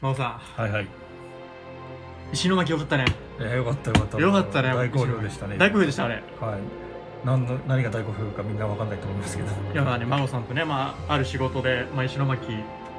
[0.00, 0.84] 真央さはいはい。
[0.84, 0.88] ん
[2.32, 3.04] 石巻よかったね
[3.38, 4.18] えー、よかったよかった。
[4.18, 5.56] よかったね大好評でしたね。
[5.58, 7.26] 大好評でしたあれはい。
[7.26, 9.48] なんの何が大好評かみんなわかんないと思いますけど。
[9.72, 12.46] いやまあね真央さんとね、まあ、ある仕事で、まあ、石巻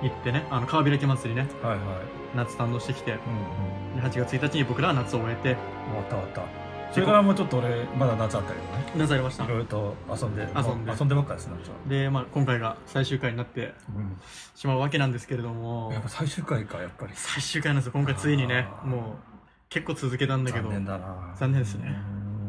[0.01, 1.81] 行ってねあの川開き祭りねはいはい。
[2.35, 4.01] 夏堪能してきてうんうん。
[4.01, 5.57] で8月1日に僕らは夏を終えて
[5.87, 6.64] 終わった終わった。
[6.91, 8.69] それからもうちょっと俺まだ夏あったけどね。
[8.95, 9.43] 夏ありました。
[9.43, 10.91] いろいろと遊んで遊んで。
[10.91, 11.75] 遊んでばっかです夏は。
[11.87, 14.17] で、まあ、今回が最終回になってうん。
[14.55, 15.91] しまうわけなんですけれども。
[15.91, 17.11] やっぱ最終回かやっぱり。
[17.15, 18.67] 最終回なんですよ今回ついにね。
[18.85, 19.01] もう
[19.67, 20.69] 結構続けたんだけど。
[20.69, 21.35] 残念だな。
[21.35, 21.93] 残念ですね。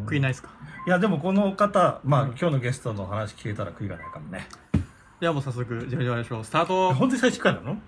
[0.00, 0.06] うん。
[0.06, 0.50] 悔いないですか？
[0.86, 2.28] いやでもこの方まあ、うん。
[2.30, 4.46] 今日のゲストの話聞けたら悔いがないかもね。
[5.18, 6.94] ではもう早速じゃあじゃあましょうスタート。
[6.94, 7.78] 本当に最終回なの？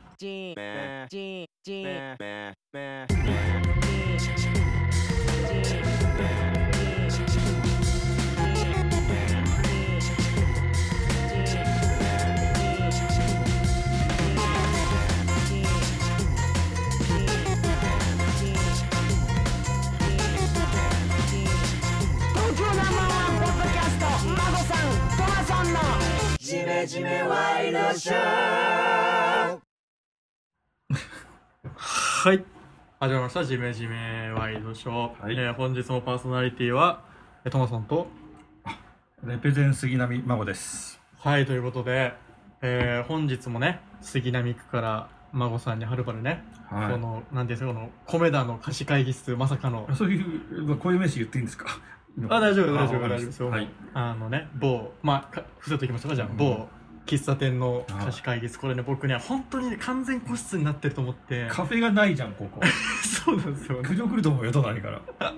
[26.78, 29.58] ジメジメワイドショー
[31.80, 32.44] はい
[33.00, 37.00] 始まりました「ジメジメワイドショー」はいえー本日のパーソナリティは
[37.44, 38.06] えートマさんと
[39.24, 41.00] レペゼン杉並孫です。
[41.18, 42.14] はいということで、
[42.62, 46.92] えー本日もね杉並区から孫さんにはるばるね、はい。
[46.92, 51.66] このなんていうんですかこの米田の貸し会議室まさかのそういう、こういう名詞言っていいんですか？
[52.28, 53.26] あ大丈夫大丈夫大丈夫。
[53.26, 53.68] ですよ、はい。
[53.94, 56.16] あのね某まあか伏せときましょうか。
[56.16, 56.36] じゃあ、うん。
[56.36, 56.68] 某
[57.06, 58.58] 喫茶店の貸し会議室。
[58.58, 61.48] これね僕ね本当にね完全個室になってると思って。
[61.50, 62.60] カフェがないじゃん、ここ。
[63.02, 63.88] そうなんですよね。
[63.88, 64.90] 苦情来ると思うよ、都内か。
[64.90, 65.00] ら。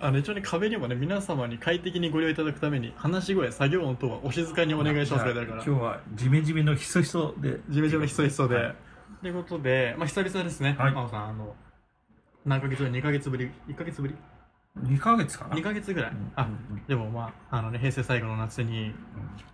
[0.00, 5.42] あの一応ね壁にもね皆様に快適にご利用いただくために話し声作業音等はお静かにお願いしますから。
[5.42, 7.60] 今日はジメジメのひそひそで。
[7.68, 8.74] ジメジメひそひそで、はい。
[9.22, 10.92] ということで、まあ、久々ですね、はい。
[10.92, 11.54] 真央さんあの
[12.44, 14.14] 何ヶ月ぶり2ヶ月ぶり1ヶ月ぶり
[14.82, 15.56] 2ヶ月かな。
[15.56, 16.32] 2ヶ月ぐらい、うん。
[16.36, 18.94] あうんでもまああのね平成最後の夏に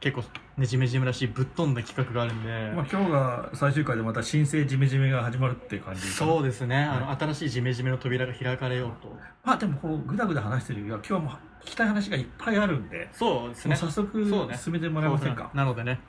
[0.01, 0.25] 結構
[0.57, 9.17] ねじめじめらしいぶっ飛んだ企画があるんで、まあ今日が最終回でまた新生ジメジメが始まるっていう感じそうでですね、あの新しいじめじめの扉が開かれようと。
[9.45, 11.31] まあでもこうぐだぐだ話してるよりは今日も
[11.63, 13.77] 聞きたい話がいっぱいあるんで、そうですね。
[13.77, 14.25] 早速
[14.57, 15.51] 進めてもらえませんか？
[15.55, 16.01] なのでね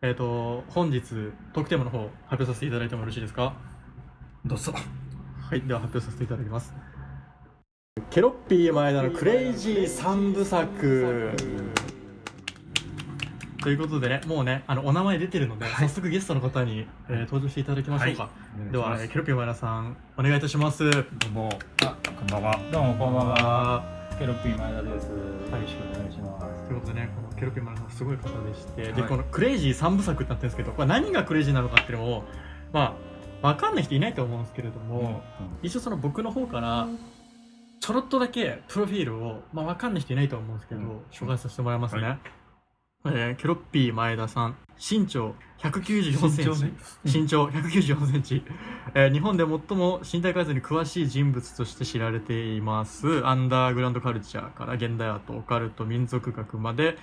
[0.00, 1.02] えっ、と本日
[1.52, 3.52] トークテーマの方発表させていただいてもよろしいですか？
[4.46, 4.72] どうぞ。
[5.50, 6.72] はい、では発表させていただきます。
[8.10, 11.30] ケロッピー前田のクレイジー三部作。
[13.62, 18.22] ということでね、もうね、あのお名前出てるので、はい早速ゲストの方に、えー登場していただきましょうか。
[18.24, 18.28] は
[18.68, 20.84] いでは、えーケロッピー前田さん、お願いいたします。
[20.84, 21.48] はどうも
[21.84, 23.34] あこんばんはどうもこんばんは。
[23.34, 23.84] は
[24.18, 25.04] ケロッピー前田です。
[25.06, 25.12] よ
[25.52, 26.64] はいろしくお願いします。
[26.68, 32.24] ということでね、このケロッピー前田さん、すごい方でして、で、はいこのクレイジー三部作ってなってるんですけど、これ何がクレイジーなのかっていうのを、
[32.72, 32.96] ま
[33.42, 35.22] あ、わかんない人いないと思うんですけれども、
[35.62, 36.88] 一応その僕の方から
[37.80, 41.00] ちょろっとだけプロフィールを、まあ、わかんない人いないと思うんですけど、うん。
[41.10, 42.18] 紹介させてもらいますね、は
[43.06, 44.56] えーケロッピー前田さん。
[44.78, 46.48] 身長194センチ。
[46.48, 46.72] 身長ね。
[47.04, 48.42] 身長194センチ、
[48.94, 53.26] えー日本で最も身体改造に詳しい人物として知られています。
[53.26, 56.98] アンダーグラウンドカルチャーから現代アートオカルト民族学まで。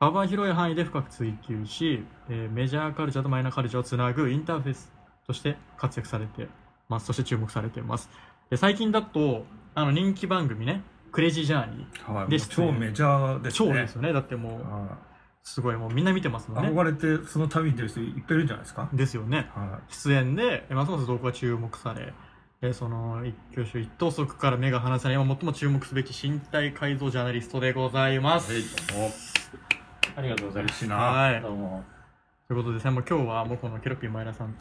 [0.00, 4.90] 幅広い範囲で深く追求し、えーメジャーカルチャーとマイナーカルチャーをつなぐインターフェース
[5.26, 6.48] として活躍されて
[6.88, 7.06] ます。
[7.06, 8.08] そして注目されています。
[8.48, 9.44] で最近だと
[9.78, 10.82] あの人気番組ね。
[11.12, 13.68] クレイジージャーニーはい、です超メジャーですね。
[13.68, 14.12] 超ですよね。
[14.12, 14.98] だってもうは
[15.44, 16.70] すごいもうみんな見てますいもんね。
[16.70, 18.88] 憧れてその旅に出る人いっぱいいるんじゃないですか？
[18.92, 19.48] ですよね。
[19.54, 22.12] は出演でえますます動向が注目され
[22.60, 28.64] えその一挙手一投足から目が離せない今最も注目すべき身体改造ジャーナリストでございます、い。
[30.16, 30.74] ありがとうございます。
[30.74, 30.96] 嬉しいな。
[30.96, 31.40] はい。
[31.40, 31.84] どうも。
[32.48, 34.56] ということでですねもう今日はもうこのケロッピーマイナさん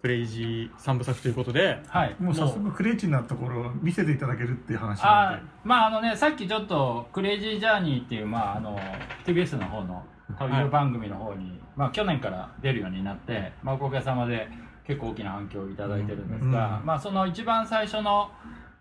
[0.00, 2.16] クレイジー三部作ということではい。
[2.18, 8.78] もう早速クレイジーなところを見せていただけるっていう話あでまああのねさっきちょっとクレイジージャーニーっていうまああの
[9.26, 10.02] TBS の方の
[10.38, 14.48] 旅番組の方に、まあ去年から出るようになって、まあおかげさまで
[14.86, 16.86] 結構大きな反響をいただいてるんですが、うん。
[16.86, 18.30] まあその一番最初の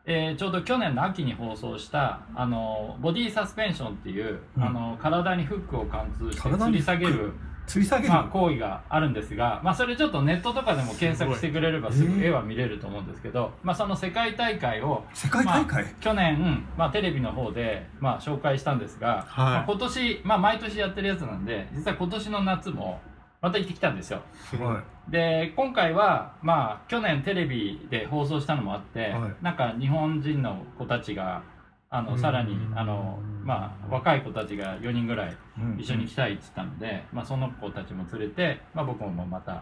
[0.06, 4.64] えーちょうど去年の秋に放送したあのボディサスペンションっていう、うん。
[4.64, 7.34] あの体にフックを貫通して吊り下げる
[7.69, 19.54] 吊り下げる、まあ、行為があるんですが、まあ、それちょっとネットとかでも検索してくれればすぐ絵は見れると思うんですけど、まあ、その世界大会を世界大会、去年、まあ、テレビの方で、まあ、紹介したんですが、はい。
[19.54, 23.00] まあ、今年、まあ、毎年やってるやつなんで実は今年の夏も
[23.42, 24.21] また行ってきたんですよ。
[24.50, 24.77] すごい。
[25.10, 29.36] で今回は、まあ、去年テレビで放送したのもあって、はい。
[29.42, 31.44] なんか日本人の子たちが
[31.92, 35.36] あのさらにあの、まあ、若い子たちが4人ぐらい
[35.80, 39.54] 一緒に来たいって言ったので、まあ、その子たちも連れて、まあ、僕もまた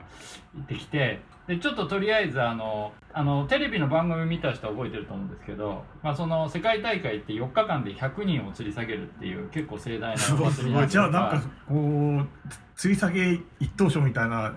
[0.54, 12.28] 行ってきてでちょっととりあえずあのあのテレビの番組見た人は覚えてると思うんですけど、まあ、その世界大会って4日間で100人を吊り下げるっていう結構盛大なお祭りなじゃあなんかこう
[12.78, 14.54] 吊り下げ一等賞みたいな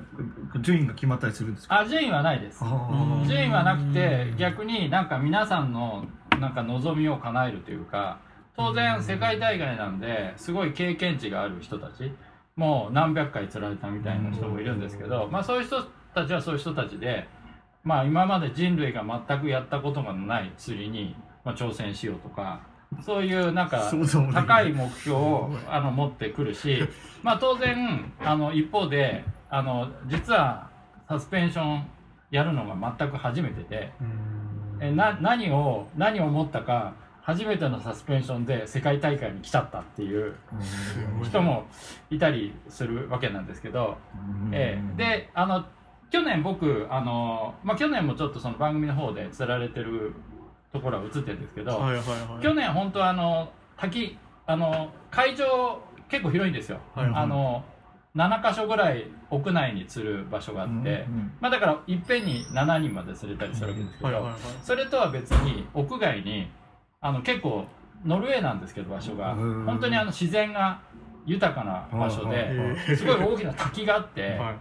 [0.61, 1.81] 順位が決まったりするんですか？
[1.81, 2.63] あ順位はないです。
[3.27, 6.05] 順位はなくて逆になんか皆さんの
[6.39, 8.21] なんか望みを叶えるというか
[8.57, 12.13] 当然世界大会なんですごい経験値がある人たち
[12.57, 15.83] もう何百回釣られたみたいな人もいるんですけど、まあ、そういう人
[16.15, 17.27] たちはそういう人たちで、
[17.85, 22.61] まあ、今まで人類が全くやったことがない釣りに、まあ、挑戦しようとか
[23.05, 23.91] そういうなんか
[24.35, 26.83] 高い目標をあの持ってくるし、
[27.23, 30.69] まあ、当然あの一方であの実は
[31.09, 31.87] サスペンション
[32.31, 33.93] やるのが全く初めてで
[34.81, 40.35] えな何を何を思ったか初めてのサスペンションで世界大会に来ちゃったっていう
[41.23, 41.65] 人も
[42.11, 43.97] いたりするわけなんですけど、
[44.53, 44.97] ええ。
[44.97, 45.65] であの
[46.11, 50.15] 去年僕あの、まあ、去年もちょっとその番組の方で釣られてる
[50.73, 52.43] ところは映ってるんですけど、はいはいはい。
[52.43, 57.15] 去年本当あの滝あの会場結構広いんですよ、はいはい。
[57.23, 57.65] あの
[58.17, 61.07] 7箇所ぐらい屋内に釣る場所があって、
[61.41, 64.41] まあだからいっぺんに7人まで釣れたりするわけですけど、はいはいはい。
[64.65, 66.51] それとは別に屋外に
[67.01, 67.67] あの結構
[68.05, 69.35] ノルウェーなんですけど場所が。
[69.35, 70.81] うん本当にあの自然が
[71.27, 74.57] 豊かな場所ですごい大きな滝があって、はい。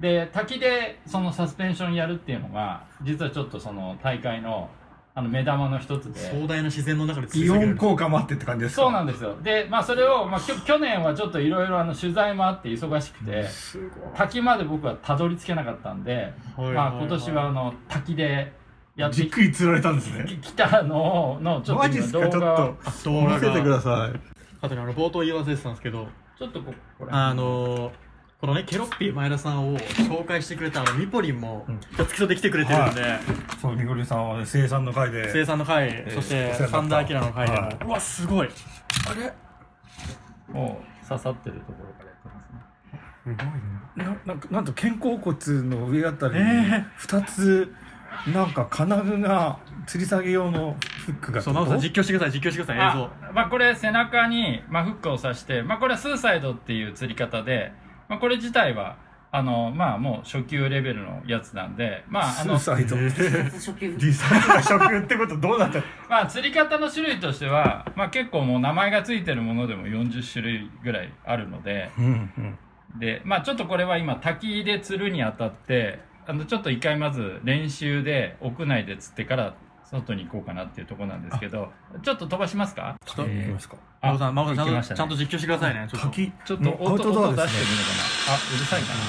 [0.00, 4.68] で滝でそのサスペンションやるっていうのが実はちょっとその大会の
[5.16, 6.18] あの目玉の一つで。
[6.18, 8.82] 壮大な自然の中でイオン効果もあってって感じですか？
[8.82, 9.36] そうなんですよ。
[9.42, 13.46] でまあそれを、まあ、きょ去年はちょっといろいろ取材もあって忙しくて
[14.16, 18.52] 滝まで僕はたどり着けなかったんで、まあ、今年はあの滝で
[18.96, 20.26] やってじっくり釣られたんですね。
[20.42, 22.18] きたのをのちょっとマジっすか？
[22.18, 22.74] ちょっ今動画を
[23.04, 24.20] と見せてください。
[24.62, 27.12] あとねあの冒頭言い忘れてたんですけどちょっとここれ。
[27.12, 28.03] あのー
[28.44, 31.80] このねケロッピー前田さんを紹介してくれたあのミポリンもうん。
[31.80, 33.18] 付き添って来てくれてるんで、
[33.58, 35.32] そうみごりさんは生産の会で。
[35.32, 36.68] 生産の会、ーそしてお世話になった。
[36.68, 37.52] サンダーアキラの会で。
[37.54, 37.78] も、はい。
[37.86, 38.48] うわすごい。
[39.08, 39.32] あれ？
[40.52, 43.00] もう刺さってるところからやってますね。
[43.22, 44.20] すごいね。
[44.26, 47.74] ななんかなんと肩甲骨の上あたりにえ2つ
[48.30, 50.76] なんか金具が吊り下げ用の
[51.06, 53.04] フックがそう、ナオさん実況してください、実況してください、映像。
[53.04, 57.72] あまあこれ背中に、まあ、フックを刺して、まあ、これはスーサイドっていう釣り方で、
[58.14, 58.96] まあ、これ自体は
[59.32, 62.96] あのまあもう初級レベルのやつなんでまああスのーサイド。
[62.96, 63.96] 初級。
[63.98, 72.58] リサイクル 初級ってことどうなったまあ釣り方の種類としては、まあ、結構もう名前が付いてるものでも40種類ぐらいあるのでうんうん。
[73.00, 79.54] でまあちょっとこれは今滝で釣るにあたってあのちょっと一回まず練習で屋内で釣ってから
[79.90, 81.70] 外に行こうかなっていうところなんですけど
[82.02, 82.96] ちょっと飛ばしますか？
[83.04, 83.76] ちょっと、いきますか。
[84.02, 85.86] マコさん、マコさん、ちゃんと、実況してくださいね。
[85.90, 86.06] ちょっと。
[86.08, 86.32] 滝？
[86.44, 87.72] ちょっと音トドア音出ですねして。
[87.72, 89.00] みるかなあうるさいかな。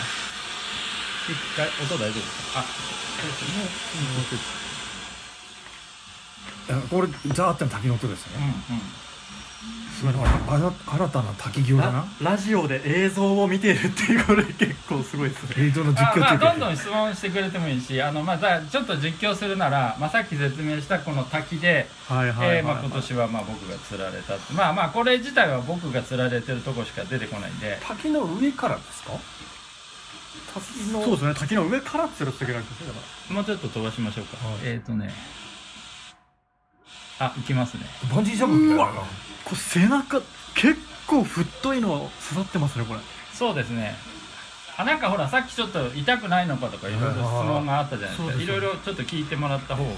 [1.26, 2.60] 一回音大丈夫ですか？
[2.60, 2.64] あ
[6.68, 8.34] いやこれザーっての滝の音ですね。
[8.70, 8.82] うんうん
[9.96, 12.06] すごい新たな滝行だな。
[12.22, 15.68] ララジオで映像を見てるっていう、これ結構すごいですね。
[15.68, 24.54] 映像の実あまあ、況中継どんどん質問してくれてもいいしあの、まあ、じゃあちょっと実況するなら、まあ、さっき説明したこの滝で、今年はまあ僕が釣られたって。
[24.54, 27.80] まあまあこれ自体は僕が釣られてるとこしか出てこないんで。
[27.82, 29.14] 滝の上からですか？
[30.54, 33.00] 滝のそうですね、滝の上からってるってだけなんですね、だか
[33.34, 34.58] もうちょっと飛ばしましょうか、はい。
[34.64, 35.10] えっ、ー、とね
[37.20, 37.86] あ行きますね。
[38.14, 38.84] バンジージャンプみたいな。
[38.86, 38.92] ら。
[38.92, 39.02] こ
[39.52, 40.22] れ背中、
[40.56, 43.00] 結構太いの刺さってますね、これ。
[43.34, 43.96] そうですね。
[44.78, 48.44] あなんかほらさっきちょっと痛くないのかとかいろいろ質問があったじゃないですか。
[48.44, 49.90] いろいろちょっと聞いてもらった方が。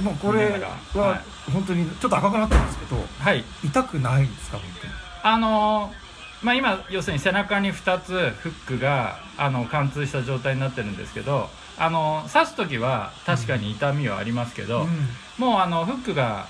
[0.00, 1.50] もうこれははい。
[1.52, 3.44] 本当にちょっと赤くなってるんですけどはい。
[3.62, 4.92] 痛くないんですか本当に？
[5.22, 6.02] あのー
[6.42, 11.48] まあ今要するに背中に2つフックがあの貫通した状態になってるんですけど
[11.78, 14.88] あの刺す時は確かに痛みはありますけど、
[15.38, 16.46] もうあのフックが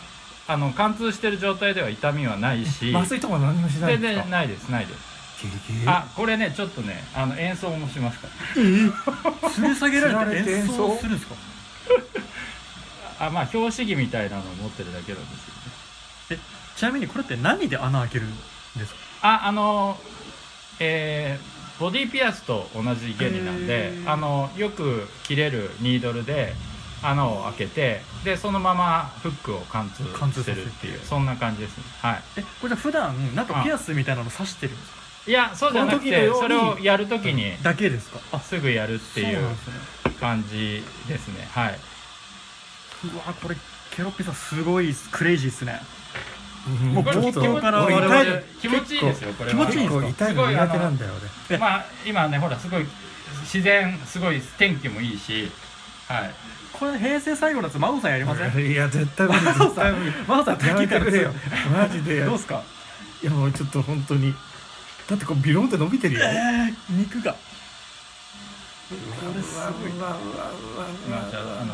[0.52, 2.92] あの貫通してる状態では痛みはないし。
[2.96, 4.22] 麻酔とか何もしないですか？
[4.22, 4.98] 然ないですないです。
[5.86, 8.28] あこれねちょっとねあの演奏もしますか？
[8.28, 8.62] ら
[9.50, 11.34] 吊り下げられて演演奏奏するんですか？
[13.26, 16.42] あまあ標識着みたいなのを持ってるだけなんですよね。
[16.76, 18.34] ちなみにこれって何で穴開けるん
[18.76, 19.00] ですか？
[19.22, 19.98] ああの
[20.78, 26.54] えーボディピアスと同じ原理なんであのよく切れるニードルで
[27.02, 31.84] 穴を開けてでそのままフックを貫通貫通させるしてるっていうそんな感じですね。
[32.00, 32.22] はい。
[32.36, 34.98] え、これじゃあ普段、なんかピアスみたいなの刺してるんですか？
[35.26, 38.18] いやそうじゃなくてそれをやるときにだけですか？
[38.32, 39.38] あ、すぐやるっていう。
[40.20, 41.48] 感じですね。
[41.50, 41.78] はい。
[43.12, 43.56] うわこれ
[43.90, 45.80] ケロッピさんすごいクレイジーっすね。
[46.94, 47.88] もう冒頭から
[48.60, 49.66] 気持ちいいですよこれは。
[49.66, 51.12] 気持ちいい結構痛いの苦手なんだよ
[51.48, 51.58] 俺。
[51.58, 52.86] まあ今ねほらすごい
[53.40, 55.50] 自然すごい天気もいいし
[56.06, 56.30] はい
[56.82, 58.50] これ平成最後のやつ真央さんやりません？
[58.66, 60.12] いや絶対無理絶対無理。
[60.26, 61.32] 真央さんやめてくれよ。
[61.72, 62.24] マジで。
[62.24, 62.60] どうすか？
[63.22, 64.34] いやもうちょっと本当に。
[65.08, 66.24] だってこうビロンって伸びてるよ。
[66.24, 67.32] えー、肉が。
[67.34, 67.38] こ
[69.36, 69.92] れすごい。
[69.92, 70.16] まあ
[71.30, 71.72] じゃああの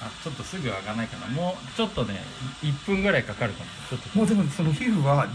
[0.00, 1.26] あちょっとすぐ上がらないかな。
[1.34, 2.22] もうちょっとね
[2.62, 3.70] 1分ぐらいかかるかも。
[3.90, 4.16] ちょっと。
[4.16, 5.26] もうでもその皮膚は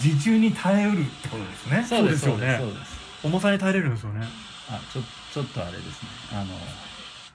[0.00, 1.84] 自重に耐えうるってことですね。
[1.88, 2.58] そうですそうですよね。
[2.60, 2.92] そうです。
[3.24, 4.28] 重さに耐えれるんですよね。
[4.70, 5.02] あちょ
[5.34, 6.08] ちょっとあれですね。
[6.32, 6.54] あの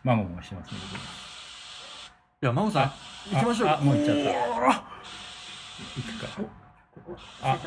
[0.05, 0.77] ママもしてますね。
[0.91, 2.91] 僕いや真央さん
[3.33, 3.69] 行きましょう。
[3.69, 4.21] ああもう行っちゃった。
[4.21, 4.35] 行
[6.05, 7.57] くか。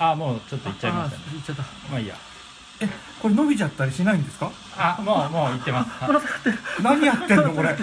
[0.00, 1.22] ああもうちょっと行っちゃいましたね。
[1.34, 1.62] 行っちゃった。
[1.62, 2.16] まあいいや。
[2.78, 2.88] え
[3.22, 4.50] これ伸びちゃったりしないんですか？
[4.76, 5.90] あもうもう行ってます。
[6.04, 6.08] あ
[6.82, 7.74] 何やってんのこれ？
[7.74, 7.80] こ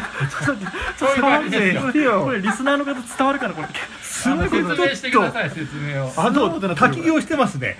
[2.32, 3.68] れリスナーの方伝わるかなこれ。
[4.02, 4.86] すごいこと。
[4.86, 6.14] 明してください説明を。
[6.18, 7.78] あと滝行してますね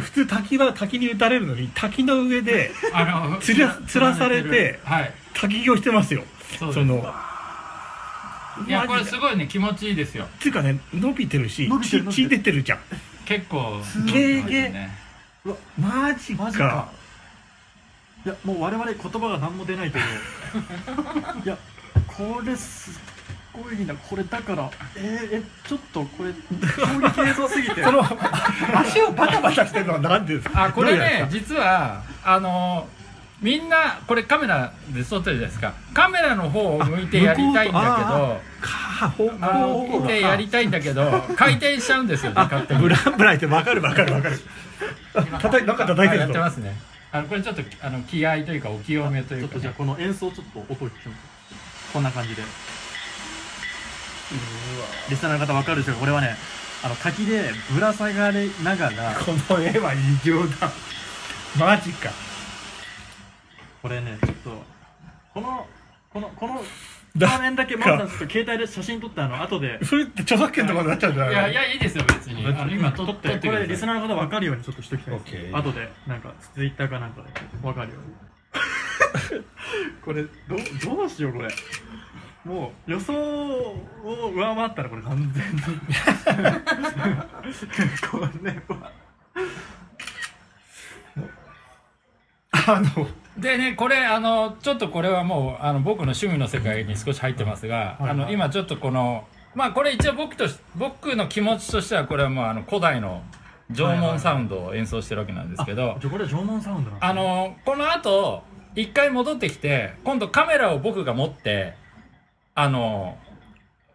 [0.00, 5.12] 普通滝は滝に打たれるのに滝の上で あのつらつらされてはい。
[5.34, 6.24] 滝行してますよ。
[6.58, 7.12] その
[8.68, 10.24] いやこれすごいね気持ちいいですよ。
[10.24, 12.62] っていうかね伸びてるし伸びてる血血出てる。
[12.62, 12.78] じゃん。
[13.24, 14.96] 結構げえね
[15.78, 16.44] マジか。
[16.44, 16.88] マジか。
[18.24, 20.04] いやもう我々言葉が何も出ないけど
[21.44, 21.58] いや
[22.06, 22.98] これす
[23.62, 24.70] ごいなこれだから。
[24.96, 27.82] えー、えちょっとこれ衝撃映像すぎて。
[27.84, 28.02] この
[28.74, 30.64] 足をバタバタしてるのは何ですか？
[30.64, 32.86] あこれね実はあの
[33.40, 35.72] みんなこれカメラで撮ってるじゃないですか。
[35.92, 38.40] カメラの方を向いてやりたいんだけど。
[39.18, 42.80] 向あの見てやりたいんだけど回転しちゃうんですよね勝手に。
[42.80, 44.40] ブランブランって分かる分かる分かる。
[45.14, 46.30] あ叩いなんか叩いてるぞ。
[46.30, 46.74] ってますね。
[47.12, 51.20] あのこれちょっとあの気合というかお清めというか、ちょっとじゃこの演奏ちょっと音を聞きます。
[51.92, 52.42] こんな感じで
[55.10, 56.00] リスナーの方分かるでしょうか？
[56.00, 56.36] これはね
[56.82, 59.14] あの滝でぶら下がりながら。
[59.14, 60.70] この絵は異常だ。
[61.58, 62.10] マジか。
[63.82, 64.50] これねちょっと
[65.34, 65.66] この
[66.12, 66.62] このこの
[67.16, 69.78] だ画面だけまだちょっと携帯で写真撮ってあの後で。
[69.84, 71.32] それって著作権とかになっちゃうんじゃない？
[71.32, 72.44] いやいやいいですよ別に。
[72.46, 75.34] あの今撮撮っ撮っててこれリスナーの方分かるようにちょっとしときたいんです。
[75.36, 75.56] オッケー。
[75.56, 77.28] 後でなんかツイッターかなんかで
[77.62, 78.14] 分かるように。
[80.04, 80.30] これど
[80.96, 81.48] どうしようこれ
[82.44, 83.74] もう予想を
[84.34, 85.62] 上回ったらこれ完全に。
[88.10, 88.50] これ。
[92.52, 93.08] はあの。
[93.38, 103.22] でねこれあのちょっとこれはもうあの僕の趣味の世界に少し入ってますが、あの今ちょっとこのまあこれ一応僕とし僕の気持ちとしてはこれはもうあの古代の
[103.72, 106.98] 縄文サウンドを演奏してるわけなんですけど、じゃあこれは縄文サウンドなんですね。
[107.00, 108.42] あのこの後
[108.76, 111.74] 一回戻ってきて今度カメラを僕が持って
[112.54, 113.18] あの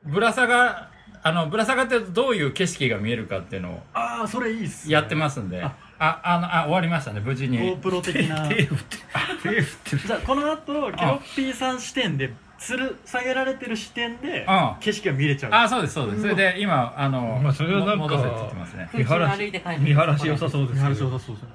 [0.04, 0.89] ぶら下が
[1.22, 4.94] あのぶら下がってるとどういう景色が見えるかっていうのをああそれいいっすね。
[4.94, 7.60] やってますんで、あああのあ終わりましたね無事に。
[7.60, 8.48] GoPro 的な。
[8.50, 8.98] 手振って
[9.44, 10.01] 手振ってる。
[10.08, 14.75] じゃあこの後ケロッピーさん視点で吊る下げられてる視点でうん。
[14.80, 15.54] 景色が見れちゃう。
[15.54, 16.22] あそうですそうです。
[16.22, 18.89] それで今あの、まあそれはなん戻せって言ってますね。
[18.94, 21.50] 見晴らし見晴らし良さそうです見晴らし良さそうですね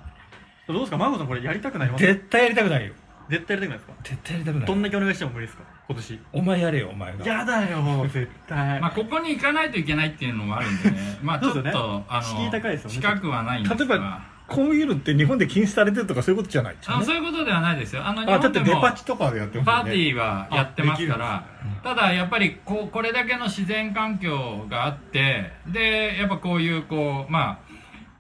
[0.69, 0.97] どうですか？
[0.99, 2.05] マゴさんこれやりたくなります？
[2.05, 2.93] 絶対やりたくないよ
[3.29, 3.93] 絶対やりたくないですか？
[4.03, 4.67] 絶対やりたくない。
[4.67, 5.65] どんだけお願いしても無理ですか？
[5.89, 6.21] 今年。
[6.33, 7.27] お前やれよお前が。
[7.27, 8.81] やだよ絶対。
[8.81, 11.19] まあここに行かないといけないっていうのもあるんでね。
[11.23, 11.73] まあちょっと、ね
[12.09, 18.07] あ敷居の高いですよね近くはないんです例えがばこういうのって日本で禁止されてるとかそういうことじゃないですよあねそういうことではないですよ。
[18.07, 21.45] あの日あだって本でもデパ地とかでやってますパーティーはやってますから。
[21.83, 27.59] ただやっぱりこうこれだけの自然環境があってでやっぱこういうこうま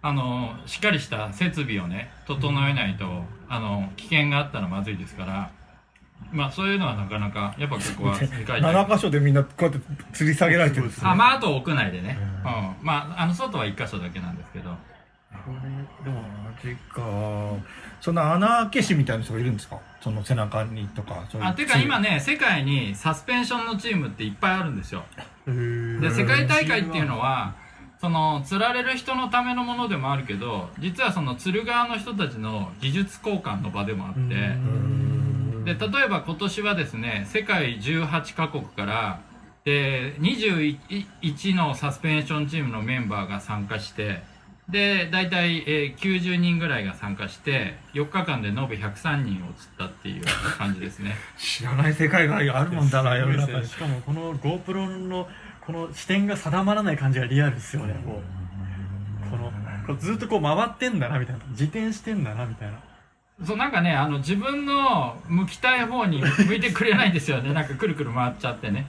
[0.02, 5.50] ああのしっかりした設備をね整えないと、あの危険があったらまずいですから
[6.32, 9.78] まあそういうのはなかなかやっぱここは世界的7箇所でみんなこうやって
[10.12, 12.86] 吊り下げられてるんですよあまああと屋内でね、うん。
[12.86, 14.70] まああの外は1箇所だけなんですけど。
[16.04, 17.02] でもマジか。
[18.00, 19.78] そんな穴開け師みたいな人がいるんですか？
[20.00, 25.04] その背中にとかあていうか今ね世界にサスペンションのチームっていっぱいあるんですよ。
[25.46, 27.54] で世界大会っていうのは
[28.04, 39.20] その釣られる人のためのものでもあるけど実はその釣る側の人たちの技術交換の場でもあってで例えば今年はですね世界18カ国から
[39.64, 44.22] で21のサスペンションチームのメンバーが参加して
[44.68, 50.24] で大体、えー90人ぐらいが参加して4日間で延べ103人を釣ったっていう
[50.56, 51.14] 感じですね。
[51.36, 53.66] 知らない世界があるもんだな世の中に。
[53.66, 55.28] しかもこの GoPro の
[55.66, 57.94] この視点が定まらない感じがリアルですよね。
[58.04, 58.20] こ
[59.26, 59.52] うこの
[59.86, 61.44] こうずっとこう回ってんだなみたいな。
[61.50, 62.78] 自転してんだなみたいな
[63.44, 67.52] そうなんかねあの自分の向きたい方に向いてくれないんですよね。
[67.54, 68.86] なんかくるくる回っちゃってね。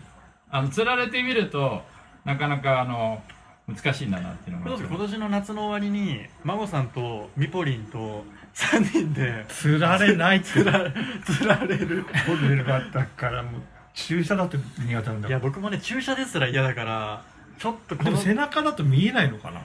[0.50, 1.84] あの釣られてみると
[2.25, 3.24] なかなかあの
[3.67, 4.77] 難しいんだなっていうのが。
[4.77, 9.46] 今年の夏の終わりに孫さんとミポリンと3人で。
[9.48, 10.91] つられない つら
[11.25, 12.05] つられる。
[12.27, 13.62] ホテルがあったからもう
[13.96, 15.30] 注射だって苦手なんだ。
[15.30, 17.24] いや僕もね注射ですら嫌だから
[17.58, 19.62] ちょっとこのでも背中だと見えないのかな？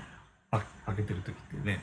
[0.52, 1.82] あ開けてる時ってね。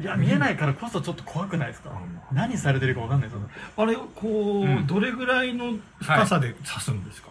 [0.00, 1.90] いや見えないからこそちょっと怖くないですか、
[2.32, 4.86] 何されてるか分かんないですよあれこう、うん。
[4.86, 7.30] どれぐらいの深さで刺すんですか、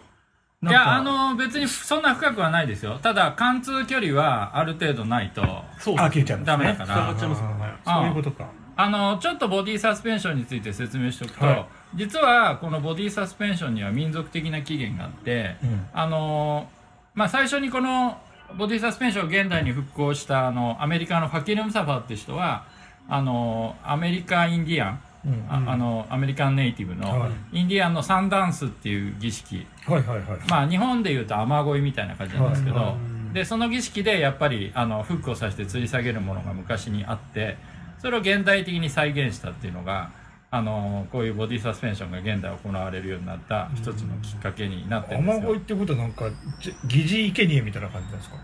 [0.62, 0.66] い。
[0.66, 2.98] やあの別にそんな深くはないですよ。
[2.98, 5.40] ただ貫通距離はある程度ないと
[5.78, 6.58] そうあ消えちゃうんですね。
[6.58, 6.86] ダメだから。
[6.86, 7.54] 塞がっちゃいますよね
[7.86, 8.50] あーそういうことか。
[8.76, 15.86] あのちょっとボディサスペンションについて説明しておくと、はい実はこのボディサスペンションには民族的な起源があって、うん。
[15.92, 16.68] あの
[17.14, 18.18] まあ、最初にこの
[18.56, 22.66] ボディサスペンションを現代に復興したあのアメリカのファキル・ムサファーって人は
[23.08, 25.46] あのアメリカインディアン、うん。
[25.48, 27.60] ああのアメリカンネイティブの、はい。
[27.60, 29.66] インディアンのサンダンスっていう儀式。
[29.86, 32.86] はいはいはいまあ日本でいうと雨乞いみたいな感じなんですけど、はい。
[32.86, 32.96] は
[33.32, 37.56] でその儀式でやっぱりあのフックをさして吊り下げるものが昔にあって
[37.98, 40.10] それを現代的に再現したっていうのが
[40.50, 45.42] あのこういうボディサスペンションが現代行われるようになった一つのきっかけになってるんですよ。
[45.42, 46.24] 雨乞いってことはなんか
[46.60, 48.36] じ疑似生贄みたいな感じなんですか？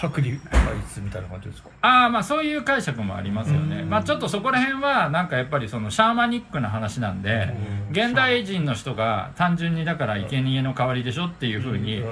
[0.00, 1.68] サクリファイスみたいな感じですか？
[1.82, 3.82] ああまあそういう解釈もありますよね。
[3.82, 7.54] まあちょっとそこら辺はなんかやっぱりそのシャーマニックな話なんで
[7.90, 12.02] 現代人の人が単純にだから生贄の代わりでしょっていうふうに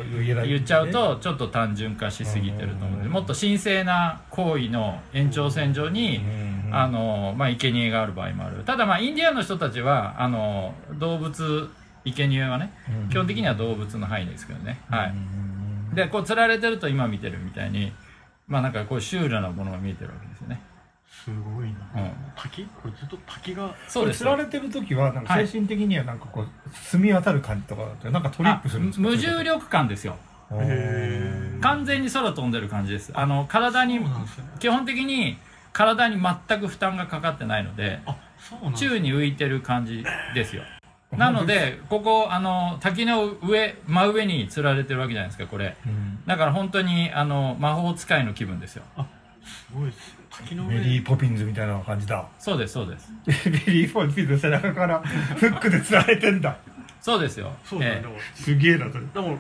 [0.46, 6.20] 言っちゃうとちょっと単純化しすぎてると思うんでもっと神聖な行為の延長線上に
[6.70, 8.64] あの、まあ、生贄がある場合もある。
[8.64, 11.70] ただまあインディアンの人たちはあの動物
[12.04, 12.70] 生贄はね
[13.10, 14.78] 基本的には動物の範囲ですけどね。
[14.90, 15.14] はい
[15.98, 17.92] でこう釣られてると今見てるみたいに
[18.46, 20.60] まあなんかこうシュールなものが見えてるわけですよね。
[21.06, 22.10] すごいな、うん。
[22.36, 22.64] 滝？
[22.64, 24.18] これずっと滝がそうです。
[24.18, 25.46] 釣られてる時はなんかはい。
[25.46, 29.08] 精神的にはなんかこう澄み渡る感じとかなんかトリッあプするんですか？
[29.08, 30.16] 無重力感ですよ。
[30.52, 33.12] へ完全に空飛んでる感じです。
[33.14, 34.06] あの体にね。
[34.60, 35.36] 基本的に
[35.72, 40.62] 体に全く負担がかかってないのであそうなんです宙に浮いてる感じですよ
[41.16, 45.76] なのでここあの滝の上真上に吊られてるわけじゃないですかこれ。
[45.86, 46.22] うん。
[46.26, 48.82] だから本当にあの魔法使いの気分ですよ。
[49.42, 50.08] すごいです。
[50.10, 50.78] よ滝の上。
[50.78, 52.26] メリー・ポピンズみたいな感じだ。
[52.38, 53.10] そうですそうです。
[53.48, 56.56] メリー・ポピンズの背中からフックで釣られてんだ。
[57.00, 57.52] そうですよ。
[57.64, 57.86] えそうだ。
[57.86, 59.04] ねでもすげえなそれ。
[59.06, 59.38] でも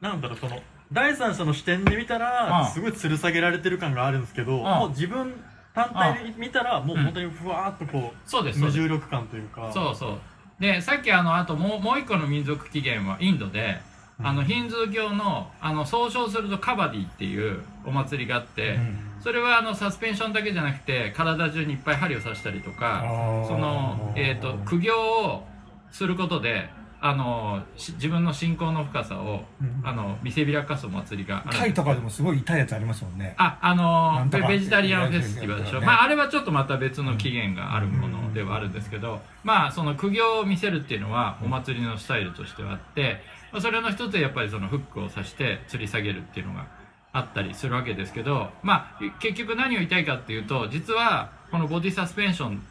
[0.00, 0.60] なんだろうその
[0.92, 5.32] 第三者の視点で見たらうんすごい吊る下げられてる感があるんですけどもう自分
[5.74, 8.58] 単体で見たらもう本当にふわーっとこうでうすそうです。
[8.58, 9.70] 無重力感というか。
[9.72, 10.18] そうそう
[10.62, 13.80] でさっきあのあともうもう一個の民族起源はインドで、
[14.22, 18.78] あのヒンズー教のあの総称するとカバディっていうお祭りがあって、
[19.20, 23.02] それはあのサスペンションだけじゃなくて体中にいっぱい針を刺したりとか
[23.48, 25.42] その、えー、と苦行を
[25.90, 26.68] することで
[27.04, 29.72] あのし自分の信仰の深さを、うん。
[29.84, 33.34] あの見せびらかすお祭りがタイとかでもすごい痛いやつありますもんね。
[33.36, 35.80] あ、あのベベジタリアンフェスティバルでしょ。
[35.80, 35.86] ね。
[35.86, 46.66] まあ、あれはちょっとまた別の起源があるものではあるんですけど、まあ、その苦行を見せるっていうのはお祭りのスタイルとしてはあって、まあそれの一つでやっぱりそのフックを刺して吊り下げるっていうのが
[47.12, 52.62] あったりするわけですけど、まあ、結局何を言いたいかっていうと、実はこのボディサスペンション、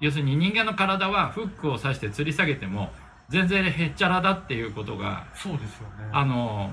[0.00, 2.90] 要するに人間の体はフックを刺して吊り下げても、
[3.28, 6.08] 全然へっちゃらだっていうことがそうですよね。
[6.12, 6.70] あの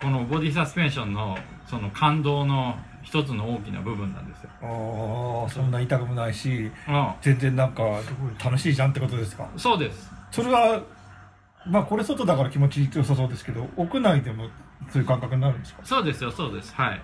[0.00, 4.50] このボディサスペンションのその感動の一つの大きな部分なんですよ。
[4.62, 6.72] ああそんな痛くもないしう
[7.20, 7.82] 全然なんか
[8.44, 9.44] 楽しいじゃんってことですか？
[9.44, 10.10] ん、そうです。
[10.30, 10.82] それは
[11.66, 14.48] まあこれ外だから気持ちよさそうですけど屋内でも
[14.90, 15.80] そういう感覚になるんですか？
[15.84, 16.74] そうですよ、そうです。
[16.74, 17.00] はい。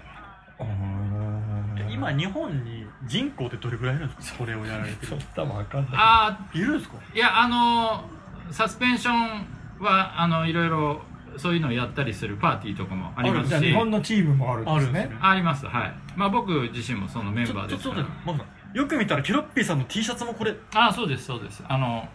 [1.91, 4.39] 今日本に人口ってどれぐらいいるんですか？
[4.39, 5.21] それをやられてる。
[5.35, 5.93] そんなわかんない。
[5.95, 6.97] あいるんですか？
[6.99, 8.05] あ、いや、あの
[8.51, 9.47] サスペンション
[9.81, 11.03] は、あの、いろいろ、
[11.37, 15.95] そういうのをやったりするパーティーとかもありますし、じゃあ日本のチームもあるんですねあります、はい。
[16.17, 18.11] まあ僕自身もそのメンバーですからちょちょっと。
[18.11, 21.63] 待ってマグさんよく見たらケロッピーさんの T シャツもこれああ、そうです、そうです。
[21.69, 22.09] あの、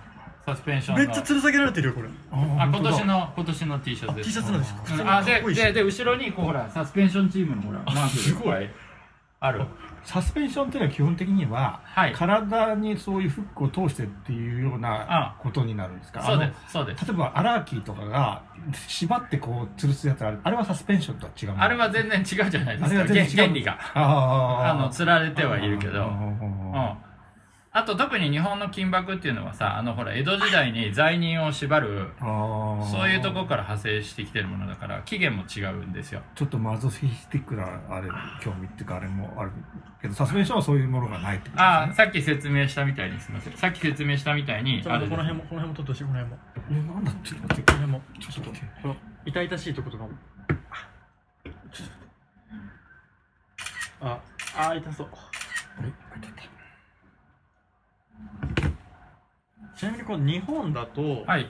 [0.45, 1.05] サスペンションの。
[1.05, 8.82] めっちゃ吊り下げられてるよこれあ今年の今年の T シャツあです T シャツなんですかうんあででで後ろにこうほらサスペンションチームのほらマークがいっぱい
[9.45, 9.65] ある。
[10.03, 12.13] サスペンションっていうのは基本的には、はい。
[12.13, 15.35] 体にそういうフックを通してっていうようなあ。
[15.39, 16.21] ことになるんですか？
[16.23, 17.05] そうですそうです。
[17.05, 18.43] 例えばアラーキーとかが
[18.87, 20.39] 縛ってこう吊るすやつある。
[20.43, 23.05] あれはサスペンションとは違うのあれは全然違うじゃないですか。
[23.05, 23.77] 原原理が。
[23.93, 26.11] ああの釣られてはいるけど
[27.75, 36.21] あと特に日本の金箔っていうのはさあのほら江戸時代に罪人を縛るそういうとこから派生してきてるものだから起源も違うんですよ。
[36.35, 38.09] ちょっとマゾフィスティックなあれ
[38.43, 39.51] 興味っていうかあれもある
[39.99, 41.63] けどサスペンションはそういうものがないってことですね。
[41.63, 46.37] ああさっき説明したみたいにすみませんさっき説明したみたいにちょっとあれこの辺もこの辺も取ってほしいこの辺も。
[46.69, 48.01] えなんだちょっと待ってこの辺も。
[48.19, 48.51] ちょっと
[48.83, 50.09] この痛々しいとことかも。
[53.99, 54.19] あ
[54.55, 55.07] あ痛そう
[59.75, 61.49] ちなみにこの日本だと、はい。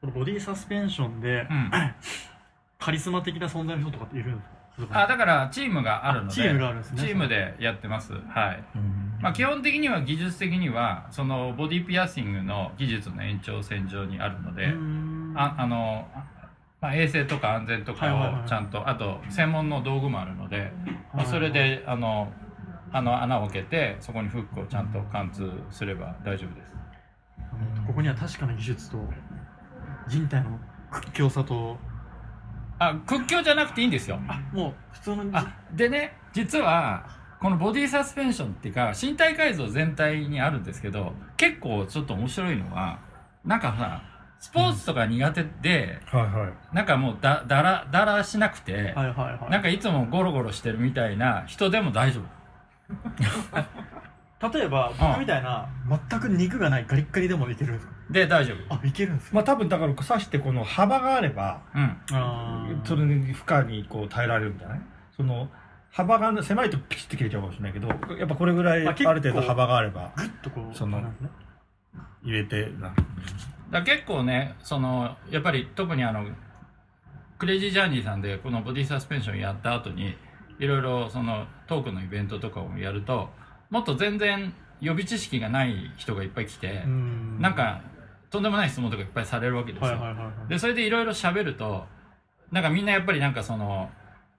[0.00, 1.70] このボディサスペンションで、うん。
[2.78, 4.44] カリスマ的な存在の人とかっているんで
[4.78, 5.02] すか？
[5.04, 8.12] あ、だからチームがあるので、チームがあるんですねチームでやってます。
[8.12, 8.64] はい。
[8.74, 14.74] うんまあ、基本的には技術的にはそのボディピアッシングの技術の延長線上にあるので、
[15.34, 16.06] ああの、
[16.82, 20.70] まあ、衛生とか安全とかをちゃんと、あと専門の道具もあるので、
[21.14, 22.30] まあ、それであの
[22.92, 26.76] あの穴を開けてそこにフックをちゃんと貫通すれば大丈夫です。
[27.86, 28.98] ここには確かな技術と
[30.08, 30.58] 人体の
[30.90, 31.76] 屈強さと。
[32.78, 34.20] あ屈強じゃなくていいんですよ。
[34.28, 37.06] あもう普通のあでね実は
[37.40, 42.98] このボディサスペンションっていうか身体改造全体にあるんですけど結構ちょっと面白いのは
[43.44, 44.02] なんかさ
[44.38, 46.74] スポーツとか苦手で、はいはい。
[46.74, 49.50] なんかもうだだらだらしなくて、はいはいはい。
[49.50, 52.24] なんかいつもゴロゴロしてるみたいな人でも大丈夫
[54.42, 55.68] 例えば僕みたいな
[56.10, 57.92] 全く肉がないガリッガリでもいけるんですか？
[58.10, 58.74] で大丈夫。
[58.74, 61.96] あいけるんですかまあ多分だから刺してこの幅があればうん。
[62.12, 64.80] あーそれに負荷にこう耐えられるんじゃない？
[65.16, 65.48] その
[65.90, 71.08] 幅が狭いとピチッと切れちゃうかもしれないけどやっぱこれぐらいある程度幅があればグッとこうそのね。
[72.22, 72.94] 入れてな。
[73.70, 76.26] だ結構ねそのやっぱり特にあの
[77.38, 80.14] クレイジージャーニーさんでこのボディサスペンションやった後に
[80.58, 83.28] いろいろそのトークのイベントとかをやると
[83.76, 87.38] もっと全然予備知識がない人がいっぱい来て、うん。
[87.42, 87.82] なんか
[88.30, 89.98] とんでもない質問とかいっぱいされるわけですよ、
[90.48, 91.84] でそれでいろいろ喋ると
[92.50, 93.90] なんかみんなやっぱりなんかその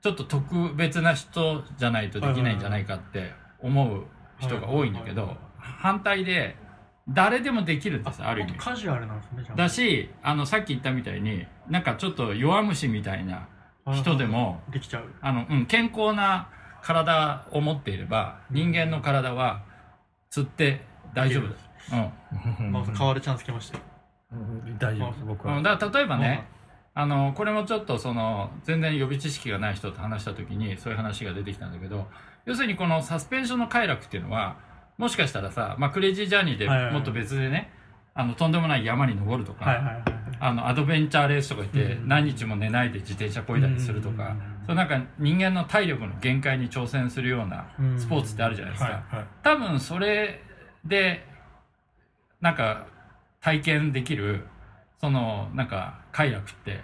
[0.02, 4.06] ちょっと特別な人じゃないとできないんじゃないかって思う
[4.40, 6.56] 人が多いんだけど反対で
[7.08, 8.54] 誰でもできるんですある意味。
[8.56, 13.48] カジュアルなんですねじゃあだしあのさっき言ったみたいになんかちょっと弱虫みたいな
[13.94, 15.04] 人でもできちゃう。
[15.22, 16.50] あの、うん、健康な
[16.84, 19.64] 体を持っていれば人間の体は
[20.30, 20.82] 釣って
[21.14, 21.96] 大丈夫です、う
[22.64, 22.72] ん。
[22.72, 23.84] まあ変わるチャンス来ましたよ。
[24.78, 25.58] 大丈夫です僕は。
[25.58, 26.48] うん、だから例えばね、
[26.94, 32.08] あのこれもちょっとその全然予備知識がない人と話した時にそういう話が出てきたんだけど
[32.46, 34.58] 要するにこのサスペンションの快楽っていうのは
[34.98, 36.94] もしかしたらさ、まあ、クレイジージャーニーではいはいはい。
[36.96, 37.72] もっと別でね、
[38.16, 40.04] あのとんでもない山に登るとか、はいはいはいはい。
[40.40, 42.08] あのアドベンチャーレースとか言ってうん。
[42.08, 48.00] 何日も寝ないで自転車こいだりするとか、うんそうなんか人間の体力の限界に挑戦するようなうん。
[48.00, 49.26] スポーツってあるじゃないですか、はいはい。
[49.42, 50.42] 多分それ
[50.86, 51.26] で
[52.42, 52.88] なんか
[53.42, 54.46] 体験できる
[55.00, 56.82] そのなんか快楽って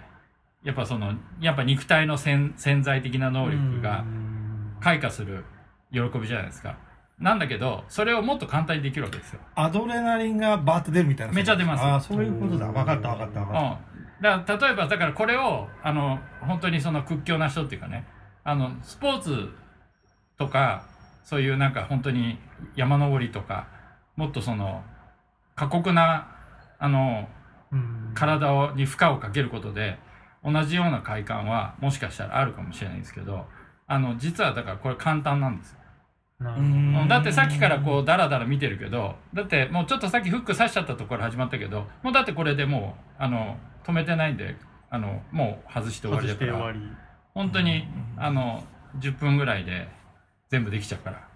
[0.64, 4.34] やっぱそのやっぱ肉体の潜潜在的な能力がうん。
[4.80, 5.44] 開花する
[5.92, 6.76] 喜びじゃないですか
[7.18, 9.40] なんだけどそれをもっと簡単にできるわけですよ。
[9.54, 11.32] アドレナリンがバーッと出るみたいな。
[11.32, 11.82] めちゃ出ます。
[11.82, 12.66] ああそういうことだ。
[12.66, 13.78] 分かった分かった分かっ
[14.18, 18.06] うん、だから例えばだからこれをあの本当にその屈強な人っていうかね。
[18.42, 19.48] あのスポーツ
[20.38, 20.86] とか
[21.22, 22.38] そういうなんか本当に
[22.76, 23.68] 山登りとか
[24.16, 24.82] もっとその
[25.54, 26.28] 過酷な
[26.78, 27.28] あの
[27.72, 28.04] うん。
[28.14, 29.98] 体をに負荷をかけることで
[30.44, 33.46] 同じような快感はもしかしたらあるかもしれないんですけど
[33.86, 35.78] あの実はだからこれ簡単なんですよ
[37.08, 44.56] だってさっきからこうダラダラ見てるけどだってもうちょっとさっきフック刺しちゃったところ始まったけどもうだってこれでもうあの止めてないんで
[44.90, 46.74] あのもう外して終わり外だから。
[46.74, 46.96] して終わり。
[47.34, 48.62] 本当にあの
[48.98, 49.88] 10分ぐらいで
[50.50, 51.28] 全部できちゃうから。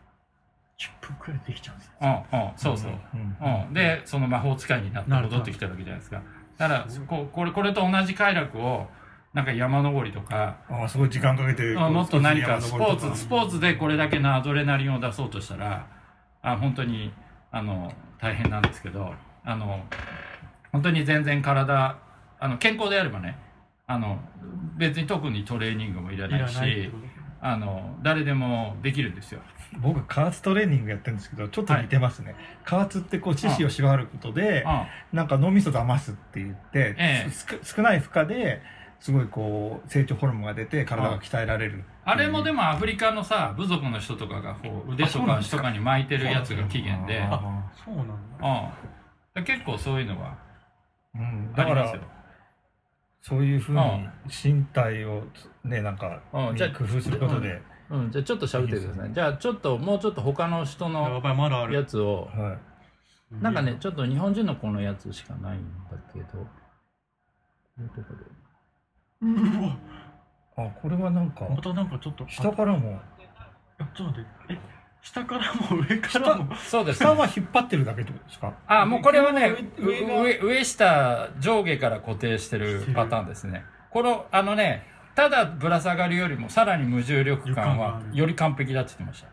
[0.78, 3.66] 10分くらいできちゃうんですようんうんそうそう、うん。
[3.66, 6.22] うん、でその魔法使いになって戻ってきてるわけじゃないですか。
[6.56, 8.86] だからこうこれこれと同じ快楽を
[9.34, 10.56] なんか山登りとか。
[10.68, 15.86] ああすごい時間かけてあもっと何かスポーツスポーツツでこれだけのアドレナリンを出そうとしたら
[16.42, 17.12] あ本当に
[17.50, 19.12] あの大変なんですけど
[19.44, 19.80] あの
[20.72, 21.98] 本当に全然体
[22.40, 23.38] あの健康であればね
[23.86, 24.18] あの
[24.76, 26.90] 別に特にトレーニングもいらいないし
[27.40, 29.40] あの誰でもできるんですよ。
[29.80, 34.64] 僕加圧トレーニングやってるんですけどちょっと似てますね、加圧ってこう知識を縛ることで
[35.12, 37.30] うんなんか脳みそ騙すって言って、ええ。
[37.62, 38.62] 少ない負荷で
[39.00, 48.74] すごいこう成長ホルモンが出て体が鍛えられるあれもでももアフリカのさ部族の人とかがこう腕とか足とかに巻いてるやつが起源で、うん、あそうなんだ。
[49.34, 50.36] だ結構そういうのは
[51.14, 52.02] うん、だからありますよ。
[53.20, 53.80] そういうふうに
[54.26, 55.24] 身体を
[55.64, 59.12] ねなんかうんじゃあ工夫することで、うん、じゃあちょっと喋ってください。
[59.12, 62.58] じゃあちょっともうちょっと他の人やのやつをはい。
[63.30, 66.46] なんかね、ちょっと日本人の子のやつしかないんだけど、こ
[67.78, 68.37] ういうとこで。
[69.22, 69.26] う
[69.62, 69.76] わ。
[70.56, 73.00] あこれはなんかまたなんかちょっと下からも。
[73.78, 74.54] あちょっと待って。
[74.54, 74.58] え
[75.00, 76.54] 下からも上からも？
[76.56, 78.52] そうです、下は引っ張ってるだけってことですか？
[78.66, 83.64] あ、もうこれはね、上が上下上下から固定してるパターンですね。
[83.90, 84.82] この、あのね、
[85.14, 89.28] ただぶら下がるよりもさらに無重力感はより完璧だって言ってました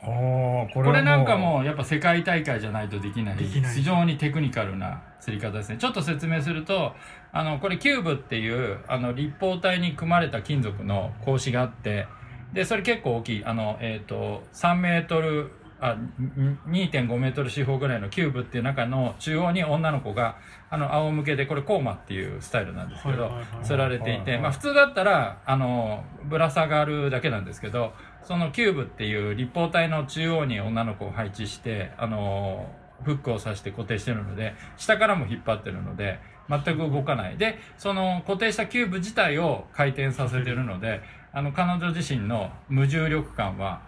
[0.00, 3.36] あーここれなんかうもうやっぱ世界大会じゃないとできない。
[3.36, 5.78] 非常にテクニカルな釣り方ですね。
[5.78, 6.94] ちょっと説明すると
[7.32, 12.06] あのこれキューブっていうあの立方体に組まれた金属の格子があって
[12.52, 13.44] でそれ結構大きい。
[13.44, 20.36] あの、えー、と3メートルあん2.5メートル四方ぐらいのキューブっていう中の中央に女の子が
[20.70, 23.30] あの仰向けでこれ coma っていうスタイルなんですけど、
[23.62, 32.68] 吊られていて、まあ、普通だったらあのぶら下がるだけなんですけどそのキューブっていう立方体の中央に女の子を配置してあの
[33.04, 37.36] フックを刺して固定してるので下からも引っ張ってるので全く動かない。
[37.36, 43.87] でその固定したキューブ自体を回転させてるのであの彼女自身の無重力感は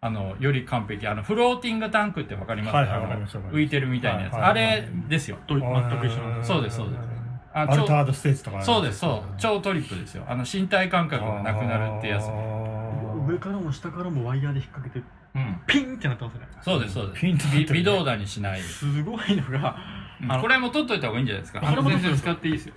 [0.00, 1.08] あのより完璧。
[1.08, 2.72] あのフローティングタンクってわかります？
[2.72, 4.54] か、はいはい浮いてるみたいなやつ、はいはい。
[4.54, 5.38] はいあれですよ。
[5.46, 7.00] と全く一緒なんですそうですそうです。
[7.52, 9.34] あアルタードステージとかそうですそう。
[9.38, 10.24] 超トリップですよ。
[10.28, 12.26] あの身体感覚がなくなるってやつ。
[12.26, 15.60] 上からも下からもワイヤーで引っ掛けてうん。
[15.66, 16.46] ピンってなってますね。
[16.62, 17.20] そうですそうです。
[17.20, 19.76] ピンとなってる微微動だにしない、すごいのが
[20.22, 20.30] うん。
[20.32, 21.60] あのこれも取っといた方がいいんじゃないですか？
[21.62, 22.74] あれも全然使っていいですよ。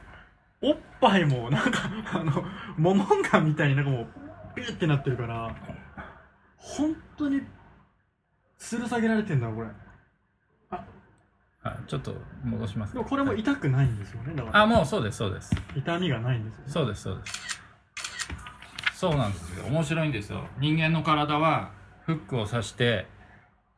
[0.63, 2.43] おっぱいもなんかあの
[2.77, 4.07] モモンガみたいになんかもう
[4.55, 5.55] ピュってなってるから
[6.61, 7.41] 本当に
[8.59, 9.67] 吊る下げられてんだこれ。
[11.63, 11.77] あ。
[11.87, 14.61] ちょっと戻しますでもこれも痛くないんですよねだから。
[14.61, 15.51] あもうそうですそうです。
[15.75, 16.65] 痛みがないんですよね。
[16.67, 17.61] そうですそうです。
[18.95, 19.65] そうなんですよ。
[19.65, 20.45] 面白いんですよ。
[20.59, 21.71] 人間の体は
[22.05, 23.07] フックを刺して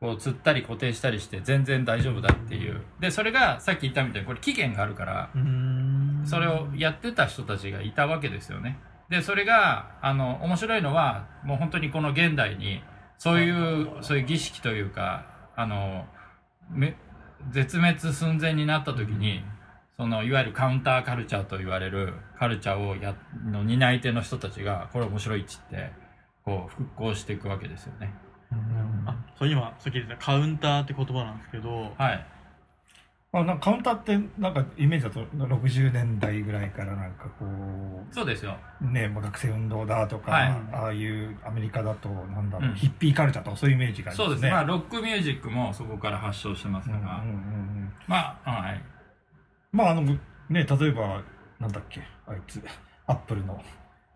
[0.00, 2.82] こう釣ったり固定したりして全然大丈夫だっていう。
[3.00, 6.24] でそれがさっき言ったみたいにこれ期限があるからうーん。
[6.26, 12.82] それをやってた人たちがいたわけですよねでそれがあの面白いのはもう本当にこの現代に
[13.18, 16.06] そういうそういう儀式というかあの
[16.70, 16.96] め
[17.50, 19.44] 絶滅寸前になった時に
[19.96, 23.14] そのいわゆるカウンターカルチャーと言われるカルチャーをや
[23.46, 25.92] の担い手の人たちがこれ面白いっつって
[26.44, 28.12] こう復興していくわけですよね。
[29.06, 31.90] あそう今さっき言ったカウンターって言葉なんですけどはい。
[31.96, 32.26] ま
[33.40, 37.44] あ、なんかカウンターってなんかイメージだと60年代ぐらいからなんかこ
[38.10, 38.56] そうですよ。
[38.80, 40.48] うねまあ学生運動だとか、はい。
[40.72, 42.74] ああいうアメリカだとなんだろう、うん。
[42.76, 44.34] ヒッピーカルチャーとかそういうイメージがありますね。
[44.34, 47.92] そうですまあロックミュージックもそこから発祥してますうんから、うんうんうん。
[48.06, 48.82] まあはい。
[49.72, 50.18] まああのね
[50.50, 51.22] 例えば
[51.58, 52.62] なんだっけあいつ。
[53.06, 53.60] アップルの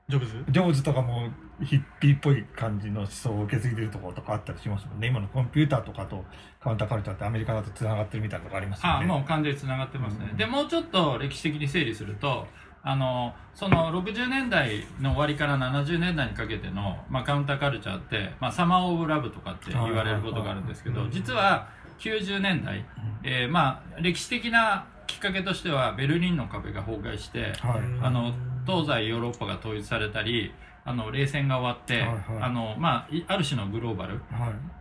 [0.09, 0.33] ジョブズ？
[0.49, 1.29] ジョブズとかも
[1.62, 5.09] ヒッピーっぽい感じの思想を受け継いでるところとかあったりしますもんね。
[5.09, 6.25] 今のコンピューターとかと
[6.61, 9.05] カウンターカルチャーってアメリカだとつながってるみたいなとこありますよね。
[9.05, 12.47] あもう完全につながってますね、うんでもうちょっと歴史的に整理すると
[12.83, 21.68] あのその60年代の終わりから70年代にかけての、まあ、カウンターカルチャーって、まあ、サマー・オブ・ラブとかって言われることがあるんですけど実は
[21.99, 22.87] 90年代、
[23.25, 27.81] えーまあ、歴史的なきっかけとしてはベルリンの壁が崩壊してはい。
[28.01, 28.33] あの
[28.64, 30.53] 東西ヨーロッパが統一されたり
[30.85, 32.18] あの冷戦が終わって、はいはい。
[32.42, 34.23] あのまあ、いある種のグローバル、はい。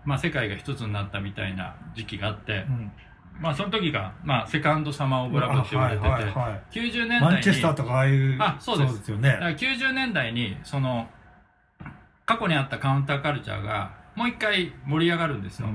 [0.05, 2.91] まあ、世界が一つになったみたいな時期があって、うん。
[3.39, 6.61] まあその時が、まあ、セカンドサマー・オブ・ラブって言われてて、あはいはいはい。
[6.71, 9.11] 90年代にマンチェスターとかああいうあそうです。
[9.11, 9.29] よね。
[9.31, 11.07] だから90年代にその
[12.25, 15.67] 過去にあったカウンターカルチャーがもう一回盛り上がるんですよ、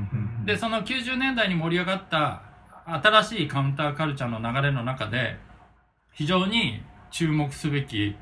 [0.44, 2.42] でその90年代に盛り上がった
[2.86, 5.36] 新しいカウンターカルチャーの流れの中で
[6.12, 8.16] 非常に注目すべき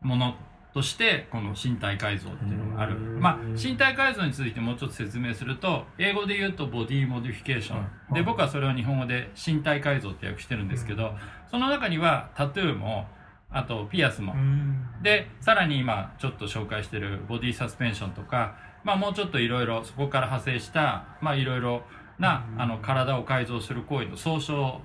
[0.00, 0.34] もの
[0.72, 2.96] としてこの身体改造っていうのがある。
[2.96, 3.20] うん。
[3.20, 7.76] まあ身体改造についてもうちょっと説明すると英語で言うとボディモディフィケーショ
[8.10, 8.14] ン。
[8.14, 11.12] で僕はそれを日本語で身体改造って訳してるんですけど
[11.50, 13.06] その中にはタトゥーも
[13.50, 14.32] あとピアスも。
[14.34, 14.86] うん。
[15.02, 21.82] でさらに今ちょっと紹介してるボディサスペンションとか、まあ、もうちょっといろいろそこから派生したまあいろいろ
[22.20, 22.60] なうん。
[22.62, 24.80] あの体を改造する行為の総称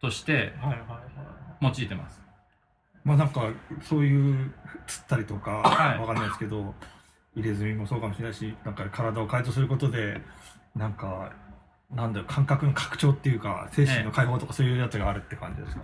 [0.00, 0.52] として
[1.60, 2.20] 用いてます。
[3.04, 3.48] まあなんか
[3.82, 4.52] そういう
[4.86, 5.98] 釣ったりとかはい。
[5.98, 6.74] わかんないですけど
[7.34, 10.20] 入れ墨もそうかもしれないしなんか体を改造することで
[10.76, 11.32] なんか
[11.90, 15.82] なんだろう感覚の拡張っていうか精神の解放とかそういうやつがあるって感じですか、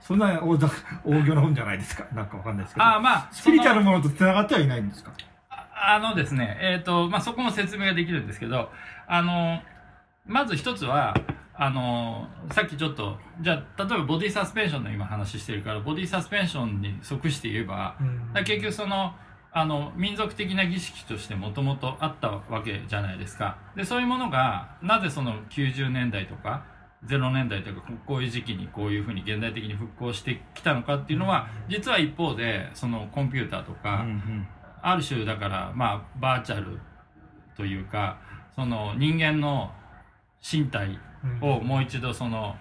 [0.00, 0.70] そんな大ざ
[1.04, 2.06] 大行な本じゃないですか？
[2.14, 5.12] なんかわかんないですけどああまあスピリチュアルものと繋がってはいないんですか？
[5.50, 8.70] ああのですねえっ、とまあそこも説明ができるんですけど
[9.06, 9.60] あの
[10.28, 11.14] まず一つは
[11.54, 18.44] あのさっきちょっとじゃあ例えばボディサスペンションの今話してるからボディサスペンションに即して言えばうん。
[18.44, 19.12] 結局その
[19.50, 23.58] あの民族的な儀式としてもともとあったわけじゃないですか。
[23.74, 26.64] でそういうものがなぜその90年代とか
[27.06, 34.04] 0年代とかこういう時期にこういうふうに現代的に復興してきたのかっていうのは実は一方でそのコンピューターとか、
[34.82, 36.78] ある種だからまあバーチャル
[37.56, 38.18] というか
[38.54, 39.72] その人間の
[40.42, 40.98] 身体
[41.40, 42.54] をもう一度その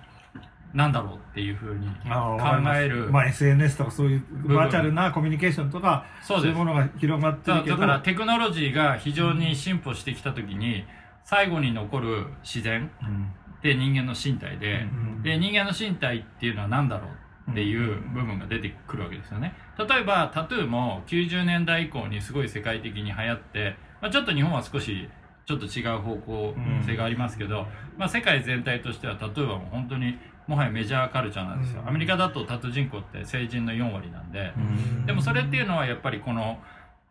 [0.73, 4.55] なんだろうっていうふうにあ考えるまあ SNS とかそういう分。
[4.55, 6.47] バーチャルなコミュニケーションとかそうです。
[6.49, 7.77] いうものが広がってるけど。
[7.77, 10.85] だだからテクノロジーが非常に進歩してきた時に
[11.23, 13.33] 最後に残る自然うん。
[13.57, 15.23] って人間の身体で、うん。
[15.23, 17.07] で人間の身体っていうのは何だろ
[17.47, 19.53] うっていう部分が出てくるわけですよね。
[19.77, 25.09] 例えばタトゥーも90年代以降にすごい世界的に流行って、まあ、ちょっと日本は少し
[25.47, 26.53] ちょっと違う方向
[26.85, 27.65] 性がありますけど、
[27.97, 31.87] まあ、世界全体としてはタトゥーはもう本当にもはやメジャーカルチャーなんですよ、うん。
[31.87, 35.05] アメリカだとタト人口って成人の4割なんで、うん。
[35.05, 36.59] でもそれっていうのはやっぱりこの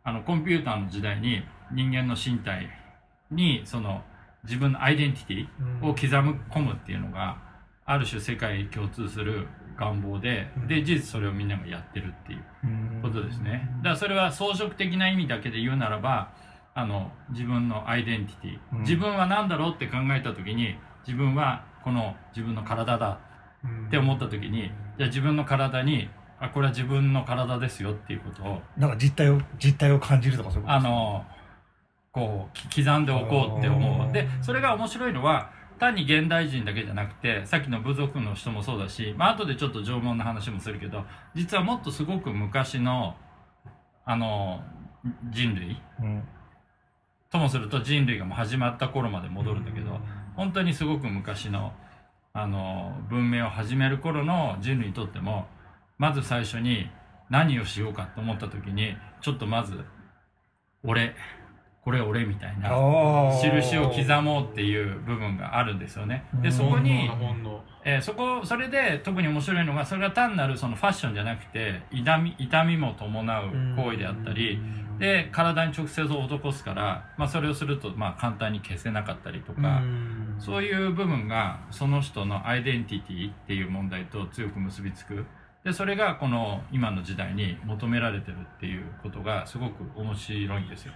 [0.05, 2.69] あのコンピューターの時代に人間の身体
[3.31, 4.03] にその
[4.45, 7.39] 自分のアイデンティティを刻み込むっていうのが
[7.87, 12.43] ある種世界共通する願望でで事実それをみんながやってるっていう
[13.03, 13.69] ことですね。
[13.79, 16.33] だからそれは装飾的な意味だけで言うならば
[16.79, 18.81] あの自分のアイデンティティ、うん。
[18.83, 23.19] 自分は何だろうって考えた時に自分はこの自分の体だ
[23.89, 31.25] って思った時にじゃあ自分の体にあこれは自分の体ですよっていうことをなんか実態を実態を感じるとかそういうことあの
[32.13, 34.13] こうき刻んでおこうって思う。
[34.13, 43.17] でそれが面白いのは単に現代人だけじゃなくてさっきの部族の人もそうだし、まあ後でちょっと縄文の話もするけど実はもっとすごく昔の
[44.05, 44.61] あの
[45.31, 46.23] 人類うん
[47.31, 49.99] ともすると人類がもう始まった頃まで戻るんだけど
[50.37, 51.73] 本当にすごく昔の
[52.33, 55.47] あの文明を始める頃の人類にとっても
[55.97, 56.91] まず最初に
[57.31, 59.85] 何をしようかと思った時にちょっとまず
[60.85, 61.15] 俺
[61.87, 62.71] これ俺みたいな
[63.41, 66.27] 印を刻もうっていう部分があるんですよね。
[66.43, 67.09] でそこに、
[67.85, 74.59] えーそこそれで特に面白いのがそれが単なるそのファッションじゃなくて痛み痛みも伴う行為であったり
[74.99, 79.81] で体に直接を施すから、まあ、それをするとまあ簡単に消せなかったりとか、
[80.41, 85.25] そういう部分がその人のアイデンティティっていう問題と強く結びつく
[85.67, 90.93] でそれがこの今の時代に求められてるっていうことがすごく面白いんですよ。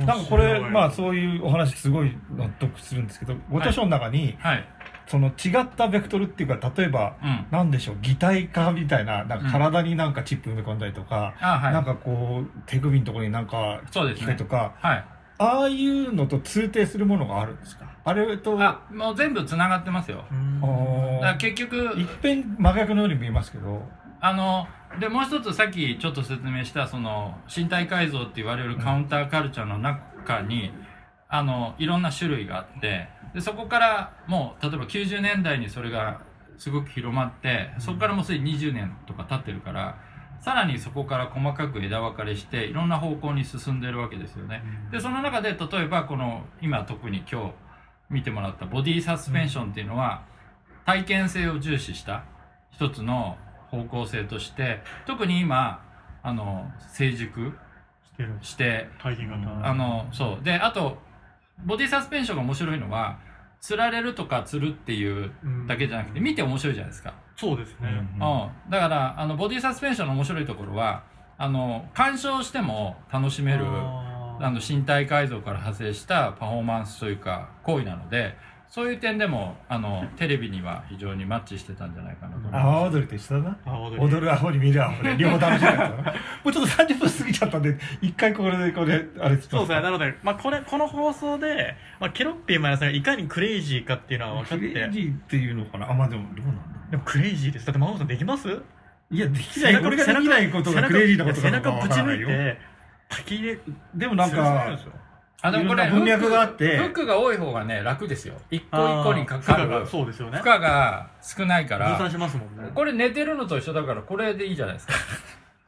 [0.00, 4.64] なんかこれまあそういうお話すごい納得するんですけどご著書の中にはい、
[5.06, 7.46] その違ったベクトルっていうか例えばうん。
[7.50, 11.72] なんでしょう擬態化みたいななんか体になんかチップ埋め込んだりとか、あはい。
[11.72, 14.20] なんかこう手首のところになんかそうですね。
[14.20, 15.04] 機械とか、はい。
[15.38, 17.90] ああいうのと通底するものがあるんですか？
[18.04, 20.24] あれとあもう全部つながってますよ。
[21.20, 21.94] だから結局
[22.26, 23.82] 真逆のように見えますけど。
[24.24, 24.68] あの
[25.00, 30.70] でもう一つさっきちょっと説明したその身体改造って言われるカウンターカルチャーの中に、
[31.28, 36.20] あのいろんな種類があってでそこからもう例えば90年代にそれが
[36.58, 39.98] すごく広まってそこからもうすでに20年とか経ってるから
[40.40, 44.62] さらにそこから細かく枝分かれしていろんな方向に進んでるわけですよね。
[44.90, 47.52] でその中で例えばこの今特に今日
[48.12, 50.24] 見てもらったボディサスペンションっていうのは、
[50.86, 52.24] 体験性を重視した
[52.70, 53.36] 一つの
[53.70, 55.82] 方向性として特に今
[56.22, 57.52] あの成熟
[58.42, 59.66] して体験型。
[59.66, 60.44] あのそう。
[60.44, 60.98] であと
[61.64, 63.18] ボディサスペンションが面白いのは
[63.60, 65.30] 釣られるとか釣るっていう
[65.68, 68.18] だけじゃなくて見て面白いじゃないですか、そうですね、うん
[68.70, 71.04] だからあのボディサスペンションの面白いところは
[71.38, 73.64] あの鑑賞しても楽しめる
[74.40, 78.36] あの身体改造から派生したパフォーマンスというか行為なので
[78.68, 82.62] そういう点でもあのテレビには非常にマッチしてたんじゃないかなと思います。
[82.62, 83.58] 阿波踊りと一緒だな。
[83.66, 84.32] あ踊る。
[84.32, 85.96] アホに見るアホで両方楽しかったな
[86.42, 89.82] もうちょっと30分過ぎちゃったんで一回これでこれあれそうですね。
[89.82, 95.90] なので、まあ、これ、この放送で、まあ、ケロッピーマイナさんがいかにクレイジーかっていうのは分かって、クレイジーっていうのかな？
[95.90, 97.66] あまあでもどうなんだでもクレイジーです。
[97.66, 98.48] だって、真帆さんできます？
[99.10, 99.82] いやできない。
[99.82, 102.28] これができないことがクレイジーなことか中ぶちわからないよ。
[102.28, 102.58] 抜いて、
[103.12, 103.58] 滝入れ、
[103.94, 104.78] でもなんか
[105.44, 106.78] あでもこれ文脈があって。
[106.78, 108.34] フックが多い方がね楽ですよ。
[108.50, 109.64] 一個一個にかかる。
[109.64, 110.38] 負荷がそうですよね。
[110.38, 111.88] 負荷が少ないから。
[111.88, 112.70] 分散しますもんね。
[112.72, 114.94] これ寝てるのと一緒だからこれでいいじゃないですか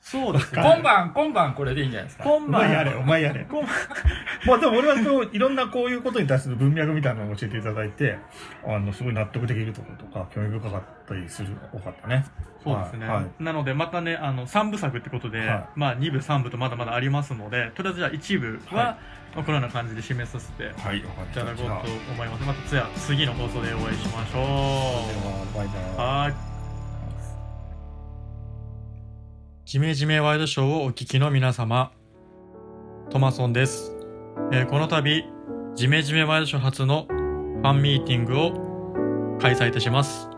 [0.06, 2.24] そうです今晩今晩これでいいんじゃないですか？
[2.24, 2.60] 今晩。
[2.60, 3.46] お前やれお前やれ。
[3.50, 3.70] 今晩。
[4.46, 8.18] まあでも俺はこういろんなこういうことに対する文脈みたいなのを教えていただいて
[8.66, 12.22] あのすごい納得できるところとか興味深かったりする多かったね。
[12.62, 13.16] そうですね、はい。
[13.16, 13.42] はい。
[13.42, 15.64] なのでまたねあの3部作ってことで、はい。
[15.74, 18.96] まあ2部3部とまだまだありますのでとりあえずじゃあ1部は、はい。
[19.36, 21.40] まあこのような感じで締めさせていはい分かった。
[21.40, 22.44] ただこうと思います。
[22.44, 24.42] またつや次の放送でお会いしましょう。
[24.42, 26.06] ではバイバイ。
[26.06, 26.53] はーい
[29.74, 31.90] ジメジメワイドショーをお聞きの皆様。
[33.10, 33.90] トマソンです、
[34.52, 35.24] えーこの度
[35.74, 40.28] ジメジメワイドショー初のファンミーティングを開催いたします。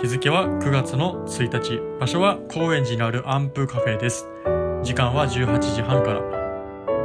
[0.00, 1.80] 日付は9月の1日。
[2.00, 4.26] 場所は高円寺にあるアンプカフェです。
[4.82, 6.22] 時間は18時半から、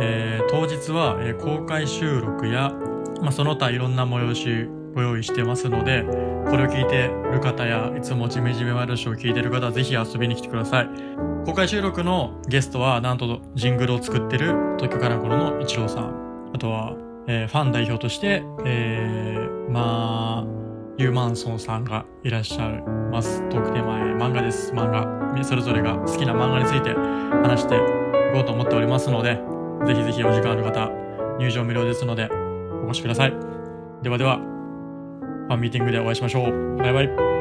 [0.02, 2.74] えー当日は、え公開収録や、
[3.22, 6.02] まあ、その他いろんな催しご用意してますので、
[6.50, 11.35] これを聞いてる方や、いつもジメジメワイドショーを聞いてる方はぜひ遊びに来てください。
[11.46, 16.52] 公開収録のゲストは、なんとジングルを作ってる東京カラコロの一郎さん。
[16.56, 16.96] あとは、
[17.28, 20.46] えーファン代表として、えー、まあ、
[20.98, 22.82] ユーマンソンさんがいらっしゃい
[23.12, 23.48] ます。
[23.50, 24.72] トークテーマ、え漫画です。
[24.72, 25.44] 漫画。
[25.44, 27.80] それぞれが好きな漫画について話してい
[28.34, 29.40] こうと思っておりますので、
[29.86, 30.90] ぜひぜひお時間ある方、
[31.38, 32.28] 入場無料ですので、
[32.84, 33.34] お越しください。
[34.02, 36.78] ではでは、ファンミーティングでお会いしましょう。
[36.78, 37.35] バイバイ。